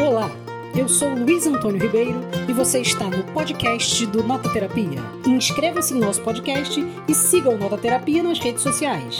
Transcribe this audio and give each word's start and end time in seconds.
Olá, 0.00 0.30
eu 0.78 0.88
sou 0.88 1.08
Luiz 1.08 1.44
Antônio 1.44 1.82
Ribeiro 1.82 2.20
e 2.48 2.52
você 2.52 2.80
está 2.80 3.06
no 3.06 3.24
podcast 3.32 4.06
do 4.06 4.22
Nota 4.22 4.48
Terapia. 4.48 5.00
Inscreva-se 5.26 5.92
no 5.92 6.06
nosso 6.06 6.22
podcast 6.22 6.80
e 7.08 7.12
siga 7.12 7.50
o 7.50 7.58
Nota 7.58 7.76
Terapia 7.76 8.22
nas 8.22 8.38
redes 8.38 8.62
sociais. 8.62 9.16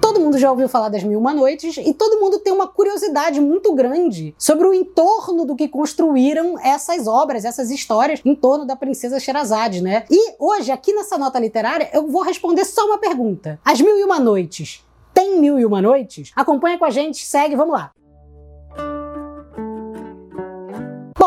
Todo 0.00 0.18
mundo 0.18 0.36
já 0.36 0.50
ouviu 0.50 0.68
falar 0.68 0.88
das 0.88 1.04
Mil 1.04 1.20
Uma 1.20 1.32
Noites 1.32 1.76
e 1.76 1.94
todo 1.94 2.18
mundo 2.18 2.40
tem 2.40 2.52
uma 2.52 2.66
curiosidade 2.66 3.40
muito 3.40 3.72
grande 3.72 4.34
sobre 4.36 4.66
o 4.66 4.74
entorno 4.74 5.44
do 5.44 5.54
que 5.54 5.68
construíram 5.68 6.58
essas 6.58 7.06
obras, 7.06 7.44
essas 7.44 7.70
histórias 7.70 8.20
em 8.24 8.34
torno 8.34 8.66
da 8.66 8.74
princesa 8.74 9.20
Sherazade, 9.20 9.80
né? 9.80 10.06
E 10.10 10.34
hoje, 10.40 10.72
aqui 10.72 10.92
nessa 10.92 11.16
nota 11.16 11.38
literária, 11.38 11.88
eu 11.92 12.08
vou 12.08 12.22
responder 12.22 12.64
só 12.64 12.84
uma 12.84 12.98
pergunta. 12.98 13.60
As 13.64 13.80
Mil 13.80 13.96
e 13.96 14.02
Uma 14.02 14.18
Noites 14.18 14.84
tem 15.14 15.40
Mil 15.40 15.56
e 15.56 15.64
Uma 15.64 15.80
Noites? 15.80 16.32
Acompanha 16.34 16.78
com 16.78 16.84
a 16.84 16.90
gente, 16.90 17.24
segue, 17.24 17.54
vamos 17.54 17.74
lá. 17.74 17.92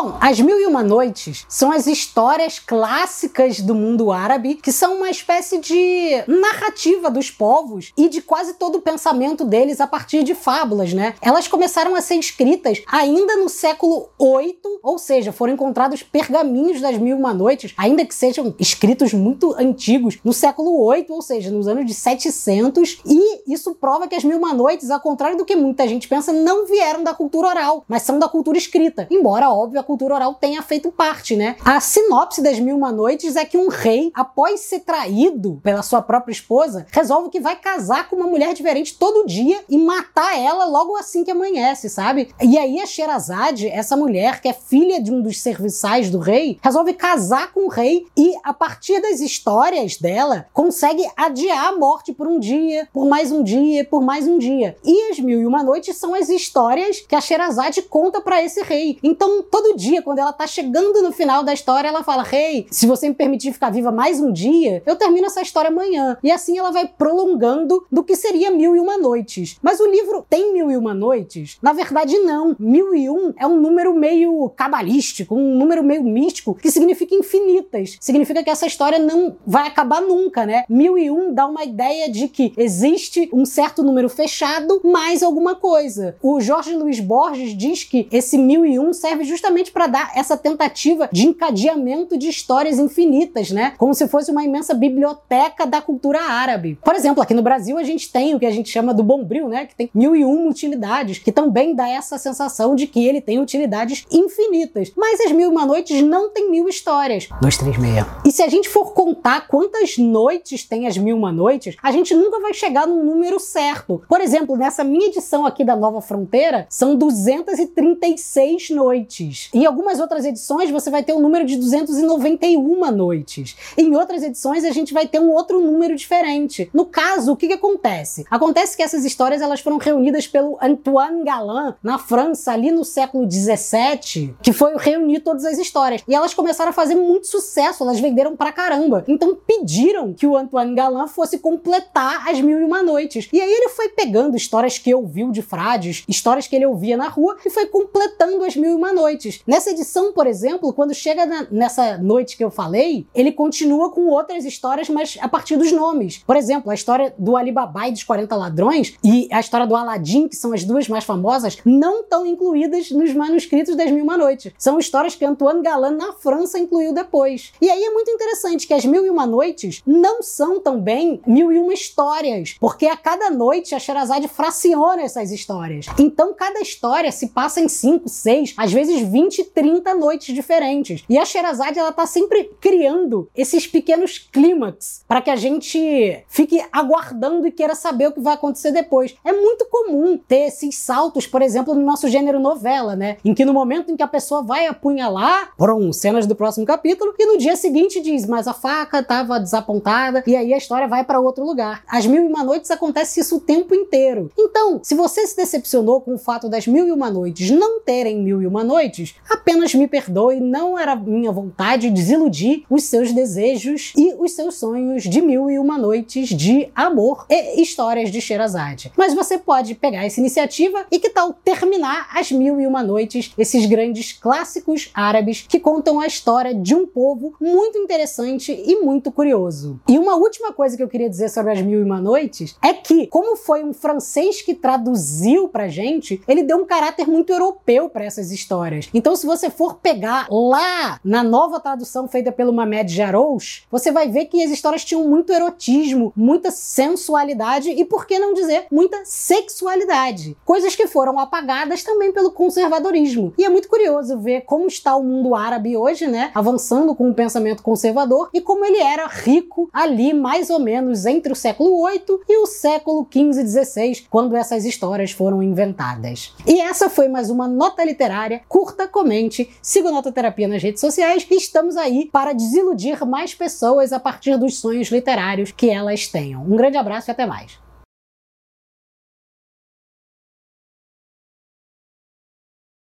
Bom, 0.02 0.16
As 0.20 0.40
Mil 0.40 0.58
e 0.58 0.66
Uma 0.66 0.82
Noites 0.82 1.46
são 1.48 1.70
as 1.70 1.86
histórias 1.86 2.58
clássicas 2.58 3.60
do 3.60 3.72
mundo 3.72 4.10
árabe, 4.10 4.56
que 4.56 4.72
são 4.72 4.96
uma 4.96 5.08
espécie 5.08 5.58
de 5.58 6.24
narrativa 6.26 7.08
dos 7.08 7.30
povos 7.30 7.92
e 7.96 8.08
de 8.08 8.20
quase 8.20 8.54
todo 8.54 8.78
o 8.78 8.80
pensamento 8.80 9.44
deles 9.44 9.80
a 9.80 9.86
partir 9.86 10.24
de 10.24 10.34
fábulas, 10.34 10.92
né? 10.92 11.14
Elas 11.22 11.46
começaram 11.46 11.94
a 11.94 12.00
ser 12.00 12.16
escritas 12.16 12.82
ainda 12.90 13.36
no 13.36 13.48
século 13.48 14.08
VIII, 14.20 14.80
ou 14.82 14.98
seja, 14.98 15.30
foram 15.30 15.52
encontrados 15.52 16.02
pergaminhos 16.02 16.80
das 16.80 16.98
Mil 16.98 17.16
e 17.16 17.20
Uma 17.20 17.32
Noites, 17.32 17.72
ainda 17.76 18.04
que 18.04 18.12
sejam 18.14 18.52
escritos 18.58 19.12
muito 19.12 19.54
antigos, 19.54 20.18
no 20.24 20.32
século 20.32 20.90
VIII, 20.90 21.06
ou 21.10 21.22
seja, 21.22 21.48
nos 21.52 21.68
anos 21.68 21.86
de 21.86 21.94
700, 21.94 23.02
e 23.06 23.52
isso 23.52 23.72
prova 23.76 24.08
que 24.08 24.16
as 24.16 24.24
Mil 24.24 24.34
e 24.34 24.38
Uma 24.40 24.52
Noites, 24.52 24.90
ao 24.90 24.98
contrário 24.98 25.38
do 25.38 25.44
que 25.44 25.54
muita 25.54 25.86
gente 25.86 26.08
pensa, 26.08 26.32
não 26.32 26.66
vieram 26.66 27.04
da 27.04 27.14
cultura 27.14 27.46
oral, 27.46 27.84
mas 27.86 28.02
são 28.02 28.18
da 28.18 28.28
cultura 28.28 28.58
escrita. 28.58 29.06
Embora, 29.08 29.48
óbvio, 29.48 29.78
a 29.78 29.91
cultura 29.92 30.14
oral 30.14 30.32
tenha 30.32 30.62
feito 30.62 30.90
parte, 30.90 31.36
né? 31.36 31.54
A 31.62 31.78
sinopse 31.78 32.40
das 32.40 32.58
Mil 32.58 32.74
Uma 32.74 32.90
Noites 32.90 33.36
é 33.36 33.44
que 33.44 33.58
um 33.58 33.68
rei, 33.68 34.10
após 34.14 34.60
ser 34.60 34.80
traído 34.80 35.60
pela 35.62 35.82
sua 35.82 36.00
própria 36.00 36.32
esposa, 36.32 36.86
resolve 36.90 37.28
que 37.28 37.38
vai 37.38 37.56
casar 37.56 38.08
com 38.08 38.16
uma 38.16 38.26
mulher 38.26 38.54
diferente 38.54 38.96
todo 38.98 39.26
dia 39.26 39.60
e 39.68 39.76
matar 39.76 40.38
ela 40.38 40.64
logo 40.64 40.96
assim 40.96 41.24
que 41.24 41.30
amanhece, 41.30 41.90
sabe? 41.90 42.30
E 42.40 42.56
aí 42.56 42.80
a 42.80 42.86
Sherazade, 42.86 43.68
essa 43.68 43.94
mulher 43.94 44.40
que 44.40 44.48
é 44.48 44.54
filha 44.54 44.98
de 44.98 45.12
um 45.12 45.20
dos 45.20 45.38
serviçais 45.42 46.08
do 46.08 46.18
rei, 46.18 46.58
resolve 46.62 46.94
casar 46.94 47.52
com 47.52 47.66
o 47.66 47.68
rei 47.68 48.06
e 48.16 48.34
a 48.42 48.54
partir 48.54 48.98
das 49.02 49.20
histórias 49.20 49.98
dela 49.98 50.46
consegue 50.54 51.06
adiar 51.14 51.66
a 51.66 51.76
morte 51.76 52.14
por 52.14 52.26
um 52.26 52.40
dia, 52.40 52.88
por 52.94 53.04
mais 53.04 53.30
um 53.30 53.42
dia, 53.42 53.84
por 53.84 54.00
mais 54.00 54.26
um 54.26 54.38
dia. 54.38 54.74
E 54.82 55.10
as 55.10 55.18
Mil 55.18 55.38
e 55.38 55.44
Uma 55.44 55.62
Noites 55.62 55.98
são 55.98 56.14
as 56.14 56.30
histórias 56.30 57.00
que 57.00 57.14
a 57.14 57.20
Sherazade 57.20 57.82
conta 57.82 58.22
para 58.22 58.42
esse 58.42 58.62
rei. 58.62 58.98
Então 59.02 59.42
todo 59.42 59.76
dia, 59.82 60.02
quando 60.02 60.20
ela 60.20 60.32
tá 60.32 60.46
chegando 60.46 61.02
no 61.02 61.10
final 61.10 61.42
da 61.42 61.52
história, 61.52 61.88
ela 61.88 62.04
fala: 62.04 62.22
Rei, 62.22 62.58
hey, 62.58 62.66
se 62.70 62.86
você 62.86 63.08
me 63.08 63.14
permitir 63.14 63.52
ficar 63.52 63.70
viva 63.70 63.90
mais 63.90 64.20
um 64.20 64.32
dia, 64.32 64.82
eu 64.86 64.96
termino 64.96 65.26
essa 65.26 65.42
história 65.42 65.68
amanhã. 65.68 66.16
E 66.22 66.30
assim 66.30 66.58
ela 66.58 66.70
vai 66.70 66.86
prolongando 66.86 67.84
do 67.90 68.04
que 68.04 68.14
seria 68.14 68.50
Mil 68.50 68.76
e 68.76 68.80
Uma 68.80 68.96
Noites. 68.96 69.58
Mas 69.60 69.80
o 69.80 69.86
livro 69.86 70.24
tem 70.28 70.52
Mil 70.52 70.70
e 70.70 70.76
Uma 70.76 70.94
Noites? 70.94 71.58
Na 71.60 71.72
verdade, 71.72 72.16
não. 72.20 72.54
Mil 72.58 72.94
e 72.94 73.10
um 73.10 73.32
é 73.36 73.46
um 73.46 73.56
número 73.56 73.92
meio 73.94 74.50
cabalístico, 74.50 75.34
um 75.34 75.56
número 75.56 75.82
meio 75.82 76.04
místico, 76.04 76.54
que 76.54 76.70
significa 76.70 77.14
infinitas. 77.14 77.96
Significa 78.00 78.42
que 78.42 78.50
essa 78.50 78.66
história 78.66 78.98
não 78.98 79.36
vai 79.46 79.66
acabar 79.66 80.00
nunca, 80.00 80.46
né? 80.46 80.64
Mil 80.68 80.96
e 80.96 81.10
um 81.10 81.34
dá 81.34 81.46
uma 81.46 81.64
ideia 81.64 82.10
de 82.10 82.28
que 82.28 82.52
existe 82.56 83.28
um 83.32 83.44
certo 83.44 83.82
número 83.82 84.08
fechado 84.08 84.80
mais 84.84 85.22
alguma 85.22 85.56
coisa. 85.56 86.16
O 86.22 86.40
Jorge 86.40 86.74
Luiz 86.74 87.00
Borges 87.00 87.56
diz 87.56 87.82
que 87.82 88.06
esse 88.12 88.38
mil 88.38 88.64
e 88.64 88.78
um 88.78 88.92
serve 88.92 89.24
justamente 89.24 89.71
para 89.72 89.86
dar 89.86 90.12
essa 90.14 90.36
tentativa 90.36 91.08
de 91.10 91.26
encadeamento 91.26 92.16
de 92.16 92.28
histórias 92.28 92.78
infinitas, 92.78 93.50
né? 93.50 93.74
Como 93.78 93.94
se 93.94 94.06
fosse 94.06 94.30
uma 94.30 94.44
imensa 94.44 94.74
biblioteca 94.74 95.66
da 95.66 95.80
cultura 95.80 96.20
árabe. 96.20 96.78
Por 96.84 96.94
exemplo, 96.94 97.22
aqui 97.22 97.34
no 97.34 97.42
Brasil 97.42 97.78
a 97.78 97.82
gente 97.82 98.10
tem 98.12 98.34
o 98.34 98.38
que 98.38 98.46
a 98.46 98.50
gente 98.50 98.70
chama 98.70 98.94
do 98.94 99.02
Bombril, 99.02 99.48
né? 99.48 99.66
Que 99.66 99.74
tem 99.74 99.90
mil 99.94 100.14
e 100.14 100.24
uma 100.24 100.50
utilidades, 100.50 101.18
que 101.18 101.32
também 101.32 101.74
dá 101.74 101.88
essa 101.88 102.18
sensação 102.18 102.74
de 102.74 102.86
que 102.86 103.06
ele 103.06 103.20
tem 103.20 103.40
utilidades 103.40 104.06
infinitas. 104.10 104.92
Mas 104.96 105.20
as 105.20 105.32
Mil 105.32 105.48
e 105.48 105.52
Uma 105.52 105.66
Noites 105.66 106.02
não 106.02 106.30
tem 106.30 106.50
mil 106.50 106.68
histórias. 106.68 107.28
236. 107.40 108.06
E 108.24 108.30
se 108.30 108.42
a 108.42 108.48
gente 108.48 108.68
for 108.68 108.92
contar 108.92 109.48
quantas 109.48 109.98
noites 109.98 110.64
tem 110.64 110.86
as 110.86 110.96
Mil 110.96 111.16
e 111.16 111.18
Uma 111.18 111.32
Noites, 111.32 111.76
a 111.82 111.90
gente 111.90 112.14
nunca 112.14 112.40
vai 112.40 112.54
chegar 112.54 112.86
num 112.86 113.04
número 113.04 113.40
certo. 113.40 114.02
Por 114.08 114.20
exemplo, 114.20 114.56
nessa 114.56 114.84
minha 114.84 115.06
edição 115.06 115.46
aqui 115.46 115.64
da 115.64 115.74
Nova 115.74 116.00
Fronteira, 116.00 116.66
são 116.68 116.94
236 116.94 118.70
noites. 118.70 119.48
Em 119.62 119.64
algumas 119.64 120.00
outras 120.00 120.24
edições 120.24 120.72
você 120.72 120.90
vai 120.90 121.04
ter 121.04 121.12
um 121.12 121.20
número 121.20 121.44
de 121.44 121.56
291 121.56 122.90
noites. 122.90 123.54
Em 123.78 123.94
outras 123.94 124.20
edições 124.20 124.64
a 124.64 124.72
gente 124.72 124.92
vai 124.92 125.06
ter 125.06 125.20
um 125.20 125.30
outro 125.30 125.60
número 125.60 125.94
diferente. 125.94 126.68
No 126.74 126.84
caso, 126.84 127.30
o 127.30 127.36
que, 127.36 127.46
que 127.46 127.52
acontece? 127.52 128.26
Acontece 128.28 128.76
que 128.76 128.82
essas 128.82 129.04
histórias 129.04 129.40
elas 129.40 129.60
foram 129.60 129.78
reunidas 129.78 130.26
pelo 130.26 130.58
Antoine 130.60 131.22
Galland 131.22 131.76
na 131.80 131.96
França 131.96 132.50
ali 132.50 132.72
no 132.72 132.84
século 132.84 133.24
17, 133.24 134.34
que 134.42 134.52
foi 134.52 134.76
reunir 134.76 135.20
todas 135.20 135.44
as 135.44 135.58
histórias. 135.58 136.02
E 136.08 136.12
elas 136.12 136.34
começaram 136.34 136.70
a 136.70 136.74
fazer 136.74 136.96
muito 136.96 137.28
sucesso, 137.28 137.84
elas 137.84 138.00
venderam 138.00 138.36
pra 138.36 138.50
caramba. 138.50 139.04
Então 139.06 139.38
pediram 139.46 140.12
que 140.12 140.26
o 140.26 140.36
Antoine 140.36 140.74
Galland 140.74 141.12
fosse 141.12 141.38
completar 141.38 142.28
as 142.28 142.40
Mil 142.40 142.60
e 142.60 142.64
Uma 142.64 142.82
Noites. 142.82 143.28
E 143.32 143.40
aí 143.40 143.52
ele 143.52 143.68
foi 143.68 143.90
pegando 143.90 144.36
histórias 144.36 144.76
que 144.76 144.92
ouviu 144.92 145.30
de 145.30 145.40
frades, 145.40 146.02
histórias 146.08 146.48
que 146.48 146.56
ele 146.56 146.66
ouvia 146.66 146.96
na 146.96 147.06
rua 147.06 147.36
e 147.46 147.48
foi 147.50 147.66
completando 147.66 148.42
as 148.42 148.56
Mil 148.56 148.72
e 148.72 148.74
Uma 148.74 148.92
Noites. 148.92 149.40
Nessa 149.46 149.70
edição, 149.70 150.12
por 150.12 150.26
exemplo, 150.26 150.72
quando 150.72 150.94
chega 150.94 151.26
na, 151.26 151.46
nessa 151.50 151.98
noite 151.98 152.36
que 152.36 152.44
eu 152.44 152.50
falei, 152.50 153.06
ele 153.14 153.32
continua 153.32 153.90
com 153.90 154.06
outras 154.06 154.44
histórias, 154.44 154.88
mas 154.88 155.16
a 155.20 155.28
partir 155.28 155.56
dos 155.56 155.72
nomes. 155.72 156.18
Por 156.18 156.36
exemplo, 156.36 156.70
a 156.70 156.74
história 156.74 157.14
do 157.18 157.36
Alibaba 157.36 157.88
e 157.88 157.92
dos 157.92 158.04
40 158.04 158.34
ladrões 158.36 158.94
e 159.02 159.28
a 159.30 159.40
história 159.40 159.66
do 159.66 159.74
Aladim, 159.74 160.28
que 160.28 160.36
são 160.36 160.52
as 160.52 160.64
duas 160.64 160.88
mais 160.88 161.04
famosas, 161.04 161.58
não 161.64 162.00
estão 162.00 162.26
incluídas 162.26 162.90
nos 162.90 163.12
manuscritos 163.14 163.76
das 163.76 163.90
Mil 163.90 163.98
e 163.98 164.02
Uma 164.02 164.16
Noites. 164.16 164.52
São 164.58 164.78
histórias 164.78 165.14
que 165.14 165.24
Antoine 165.24 165.62
Galland 165.62 165.96
na 165.96 166.12
França 166.12 166.58
incluiu 166.58 166.92
depois. 166.92 167.52
E 167.60 167.70
aí 167.70 167.82
é 167.82 167.90
muito 167.90 168.10
interessante 168.10 168.66
que 168.66 168.74
as 168.74 168.84
Mil 168.84 169.04
e 169.04 169.10
Uma 169.10 169.26
Noites 169.26 169.82
não 169.86 170.22
são 170.22 170.60
também 170.60 171.20
mil 171.26 171.52
e 171.52 171.58
uma 171.58 171.72
histórias, 171.72 172.56
porque 172.60 172.86
a 172.86 172.96
cada 172.96 173.30
noite 173.30 173.74
a 173.74 173.78
Sherazade 173.78 174.28
fraciona 174.28 175.02
essas 175.02 175.30
histórias. 175.30 175.86
Então 175.98 176.34
cada 176.34 176.60
história 176.60 177.10
se 177.10 177.28
passa 177.28 177.60
em 177.60 177.68
5, 177.68 178.08
6, 178.08 178.54
às 178.56 178.72
vezes 178.72 179.00
20, 179.00 179.31
30 179.44 179.94
noites 179.94 180.34
diferentes. 180.34 181.04
E 181.08 181.18
a 181.18 181.24
Sherazade 181.24 181.78
ela 181.78 181.92
tá 181.92 182.06
sempre 182.06 182.50
criando 182.60 183.28
esses 183.34 183.66
pequenos 183.66 184.18
clímax 184.18 185.04
para 185.08 185.20
que 185.20 185.30
a 185.30 185.36
gente 185.36 186.24
fique 186.28 186.62
aguardando 186.72 187.46
e 187.46 187.52
queira 187.52 187.74
saber 187.74 188.08
o 188.08 188.12
que 188.12 188.20
vai 188.20 188.34
acontecer 188.34 188.72
depois. 188.72 189.14
É 189.24 189.32
muito 189.32 189.66
comum 189.66 190.18
ter 190.18 190.48
esses 190.48 190.76
saltos, 190.76 191.26
por 191.26 191.42
exemplo, 191.42 191.74
no 191.74 191.82
nosso 191.82 192.08
gênero 192.08 192.38
novela, 192.38 192.96
né? 192.96 193.16
Em 193.24 193.34
que 193.34 193.44
no 193.44 193.52
momento 193.52 193.90
em 193.90 193.96
que 193.96 194.02
a 194.02 194.08
pessoa 194.08 194.42
vai 194.42 194.66
apunhalar, 194.66 195.52
pronto, 195.56 195.92
cenas 195.92 196.26
do 196.26 196.34
próximo 196.34 196.66
capítulo, 196.66 197.14
e 197.18 197.26
no 197.26 197.38
dia 197.38 197.56
seguinte 197.56 198.00
diz, 198.00 198.26
mas 198.26 198.46
a 198.46 198.54
faca 198.54 199.00
estava 199.00 199.38
desapontada, 199.38 200.22
e 200.26 200.36
aí 200.36 200.52
a 200.52 200.58
história 200.58 200.88
vai 200.88 201.04
para 201.04 201.20
outro 201.20 201.44
lugar. 201.44 201.82
As 201.88 202.06
Mil 202.06 202.22
e 202.22 202.26
Uma 202.26 202.44
Noites 202.44 202.70
acontece 202.70 203.20
isso 203.20 203.36
o 203.36 203.40
tempo 203.40 203.74
inteiro. 203.74 204.30
Então, 204.38 204.80
se 204.82 204.94
você 204.94 205.26
se 205.26 205.36
decepcionou 205.36 206.00
com 206.00 206.14
o 206.14 206.18
fato 206.18 206.48
das 206.48 206.66
Mil 206.66 206.86
e 206.86 206.92
Uma 206.92 207.10
Noites 207.10 207.50
não 207.50 207.80
terem 207.80 208.22
Mil 208.22 208.42
e 208.42 208.46
Uma 208.46 208.64
Noites, 208.64 209.14
apenas 209.28 209.74
me 209.74 209.88
perdoe, 209.88 210.40
não 210.40 210.78
era 210.78 210.94
minha 210.96 211.32
vontade 211.32 211.90
desiludir 211.90 212.64
os 212.68 212.84
seus 212.84 213.12
desejos 213.12 213.92
e 213.96 214.14
os 214.14 214.32
seus 214.32 214.56
sonhos 214.56 215.04
de 215.04 215.20
Mil 215.20 215.50
e 215.50 215.58
Uma 215.58 215.78
Noites 215.78 216.28
de 216.28 216.68
amor 216.74 217.26
e 217.28 217.60
histórias 217.60 218.10
de 218.10 218.20
Sherazade. 218.20 218.92
Mas 218.96 219.14
você 219.14 219.38
pode 219.38 219.74
pegar 219.74 220.04
essa 220.04 220.20
iniciativa 220.20 220.86
e 220.90 220.98
que 220.98 221.10
tal 221.10 221.32
terminar 221.32 222.08
as 222.14 222.30
Mil 222.30 222.60
e 222.60 222.66
Uma 222.66 222.82
Noites, 222.82 223.32
esses 223.36 223.66
grandes 223.66 224.12
clássicos 224.12 224.90
árabes 224.94 225.44
que 225.48 225.60
contam 225.60 226.00
a 226.00 226.06
história 226.06 226.54
de 226.54 226.74
um 226.74 226.86
povo 226.86 227.34
muito 227.40 227.78
interessante 227.78 228.52
e 228.52 228.80
muito 228.80 229.10
curioso. 229.10 229.80
E 229.88 229.98
uma 229.98 230.16
última 230.16 230.52
coisa 230.52 230.76
que 230.76 230.82
eu 230.82 230.88
queria 230.88 231.08
dizer 231.08 231.28
sobre 231.28 231.52
as 231.52 231.62
Mil 231.62 231.80
e 231.80 231.84
Uma 231.84 232.00
Noites 232.00 232.56
é 232.62 232.72
que, 232.72 233.06
como 233.06 233.36
foi 233.36 233.64
um 233.64 233.72
francês 233.72 234.42
que 234.42 234.54
traduziu 234.54 235.48
pra 235.48 235.68
gente, 235.68 236.22
ele 236.26 236.42
deu 236.42 236.58
um 236.58 236.66
caráter 236.66 237.06
muito 237.06 237.32
europeu 237.32 237.88
para 237.88 238.04
essas 238.04 238.30
histórias. 238.30 238.88
Então 238.92 239.11
Então, 239.12 239.20
se 239.20 239.26
você 239.26 239.50
for 239.50 239.74
pegar 239.74 240.26
lá 240.30 240.98
na 241.04 241.22
nova 241.22 241.60
tradução 241.60 242.08
feita 242.08 242.32
pelo 242.32 242.50
Mamed 242.50 242.90
Jarouche, 242.90 243.64
você 243.70 243.92
vai 243.92 244.08
ver 244.08 244.24
que 244.24 244.42
as 244.42 244.50
histórias 244.50 244.86
tinham 244.86 245.06
muito 245.06 245.30
erotismo, 245.30 246.14
muita 246.16 246.50
sensualidade 246.50 247.68
e, 247.68 247.84
por 247.84 248.06
que 248.06 248.18
não 248.18 248.32
dizer, 248.32 248.64
muita 248.72 249.02
sexualidade. 249.04 250.34
Coisas 250.46 250.74
que 250.74 250.86
foram 250.86 251.18
apagadas 251.18 251.82
também 251.82 252.10
pelo 252.10 252.30
conservadorismo. 252.30 253.34
E 253.36 253.44
é 253.44 253.50
muito 253.50 253.68
curioso 253.68 254.18
ver 254.18 254.46
como 254.46 254.66
está 254.66 254.96
o 254.96 255.04
mundo 255.04 255.34
árabe 255.34 255.76
hoje, 255.76 256.06
né? 256.06 256.30
Avançando 256.34 256.94
com 256.94 257.10
o 257.10 257.14
pensamento 257.14 257.62
conservador 257.62 258.30
e 258.32 258.40
como 258.40 258.64
ele 258.64 258.80
era 258.80 259.06
rico 259.06 259.68
ali, 259.74 260.14
mais 260.14 260.48
ou 260.48 260.58
menos 260.58 261.04
entre 261.04 261.30
o 261.30 261.36
século 261.36 261.86
VIII 261.86 262.20
e 262.26 262.42
o 262.42 262.46
século 262.46 263.06
XV 263.12 263.42
e 263.42 263.46
XVI, 263.46 264.06
quando 264.08 264.34
essas 264.34 264.64
histórias 264.64 265.10
foram 265.10 265.42
inventadas. 265.42 266.34
E 266.46 266.62
essa 266.62 266.88
foi 266.88 267.08
mais 267.08 267.28
uma 267.28 267.46
nota 267.46 267.84
literária. 267.84 268.40
Curta, 268.48 268.88
comente, 269.02 269.50
siga 269.60 269.88
o 269.88 270.12
Terapia 270.12 270.46
nas 270.46 270.62
redes 270.62 270.80
sociais 270.80 271.26
e 271.28 271.34
estamos 271.34 271.76
aí 271.76 272.08
para 272.10 272.32
desiludir 272.32 273.04
mais 273.04 273.34
pessoas 273.34 273.92
a 273.92 273.98
partir 273.98 274.38
dos 274.38 274.60
sonhos 274.60 274.88
literários 274.88 275.50
que 275.50 275.68
elas 275.68 276.06
tenham. 276.06 276.44
Um 276.44 276.56
grande 276.56 276.76
abraço 276.76 277.10
e 277.10 277.12
até 277.12 277.26
mais. 277.26 277.58